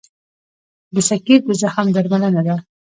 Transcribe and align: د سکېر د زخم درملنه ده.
د 0.93 0.95
سکېر 1.09 1.39
د 1.47 1.49
زخم 1.61 1.87
درملنه 1.95 2.41
ده. 2.47 2.55